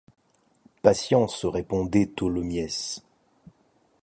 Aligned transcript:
Patience, 0.81 1.45
répondait 1.45 2.07
Tholomyès. 2.07 3.03